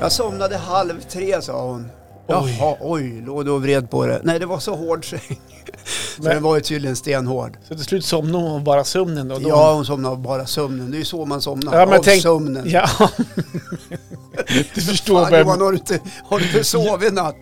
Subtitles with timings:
[0.00, 1.90] Jag somnade halv tre sa hon.
[2.26, 4.20] Jaha, oj, låg du och vred på det?
[4.24, 5.40] Nej, det var så hård säng.
[6.16, 7.56] Så Men- den var ju tydligen stenhård.
[7.68, 9.38] Så till slut somnade hon av bara sömnen då?
[9.38, 10.90] då Ja, hon somnade av bara sömnen.
[10.90, 12.62] Det är ju så man somnar, Ja, men av tänk- sömnen.
[12.70, 12.88] Ja.
[14.74, 15.46] du förstår Fan, vem...
[15.46, 17.36] Johan, har du inte, har du inte sovit natt?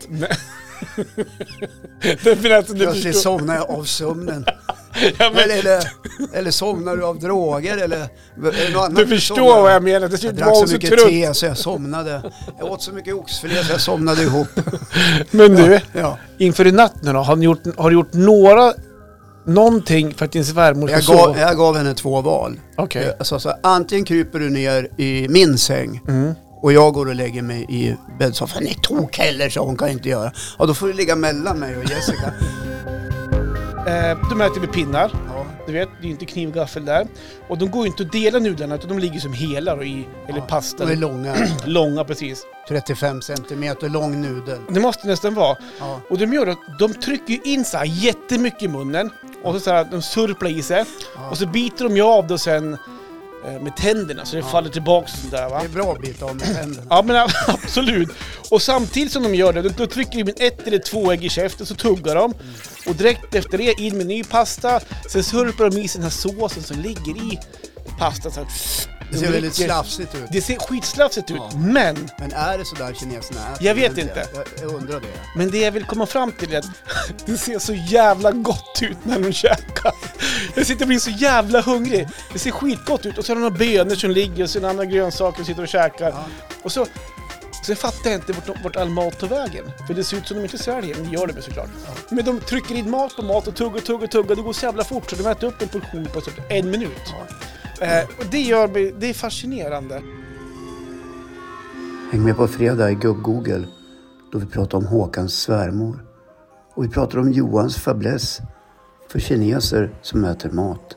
[2.22, 4.44] Plötsligt somnar jag av sömnen.
[5.18, 5.80] Ja, men, Eller, eller,
[6.32, 8.08] eller somnar du av droger eller?
[8.72, 9.62] något annat du förstår somnar av?
[9.62, 10.08] vad jag menar.
[10.08, 11.08] Till Jag slut drack så mycket trött.
[11.08, 12.22] te så jag somnade.
[12.58, 14.48] Jag åt så mycket oxfilé så jag somnade ihop.
[15.30, 16.18] Men du, Ja.
[16.38, 18.72] inför i natt nu då, har, ni gjort, har du gjort några...
[19.48, 21.26] Någonting för att din svärmor ska Jag, sova?
[21.26, 22.60] gav, jag gav henne två val.
[22.76, 23.16] Okej.
[23.18, 26.34] Alltså, så antingen kryper du ner i min säng Mm.
[26.62, 28.62] och jag går och lägger mig i bäddsoffan.
[28.64, 30.32] Nej, tok heller, så hon kan inte göra.
[30.58, 32.32] Ja, då får du ligga mellan mig och Jessica.
[33.86, 35.10] Eh, de äter med pinnar.
[35.28, 35.46] Ja.
[35.66, 37.06] Du vet, det är inte kniv och gaffel där.
[37.48, 40.06] Och de går ju inte att dela nudlarna utan de ligger som hela då i,
[40.28, 40.84] eller pasta.
[40.86, 42.42] De är långa, Långa precis.
[42.68, 44.58] 35 centimeter lång nudel.
[44.68, 45.56] Det måste nästan vara.
[45.78, 46.00] Ja.
[46.10, 49.10] Och de gör att de trycker in så här jättemycket i munnen.
[49.42, 50.84] Och så, så här, de surplar i sig.
[51.16, 51.30] Ja.
[51.30, 52.72] Och så biter de ju av det sen
[53.46, 55.58] eh, med tänderna så det faller tillbaks och sådär va.
[55.60, 56.86] Det är bra att bita av med tänderna.
[56.90, 58.08] Ja men absolut.
[58.50, 61.28] Och samtidigt som de gör det, då, trycker de in ett eller två ägg i
[61.28, 62.34] käften så tuggar de.
[62.86, 64.80] Och direkt efter det in med ny pasta.
[65.10, 67.38] Sen surplar de i sig den här såsen som ligger i
[67.98, 68.32] pastan.
[68.32, 68.48] Så här,
[69.12, 70.20] Det ser väldigt slafsigt ut.
[70.30, 71.36] Det ser skitslafsigt ut.
[71.36, 71.58] Ja.
[71.58, 73.66] Men, Men är det sådär kineserna äter?
[73.66, 74.28] Jag vet inte.
[74.34, 75.06] Jag, jag undrar det.
[75.36, 76.66] men det jag vill komma fram till är att
[77.26, 79.92] det ser så jävla gott ut när de käkar.
[80.54, 82.08] Jag sitter och blir så jävla hungrig.
[82.32, 83.18] Det ser skitgott ut.
[83.18, 85.46] Och så har de några bönor som ligger och så är det andra grönsaker och
[85.46, 86.10] sitter och käkar.
[86.10, 86.24] Ja.
[86.62, 86.86] Och så,
[87.66, 89.64] sen fattar jag inte vart, vart all mat tar vägen.
[89.86, 91.70] För det ser ut som de inte säljer, men det gör de ju såklart.
[92.10, 94.36] Men de trycker in mat på mat och tuggar, tuggar, tuggar.
[94.36, 97.14] Det går så jävla fort så de äter upp en portion på typ en minut.
[97.80, 100.02] Eh, och det gör mig, det är fascinerande.
[102.12, 103.64] Häng med på fredag i Gubb-Google
[104.32, 106.04] då vi pratar om Håkans svärmor.
[106.74, 108.40] Och vi pratar om Johans fäbless
[109.08, 110.96] för kineser som äter mat.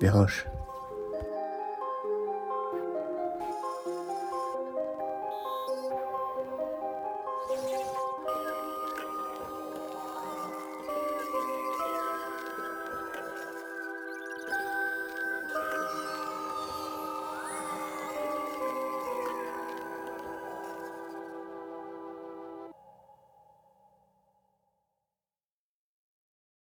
[0.00, 0.44] Vi hörs.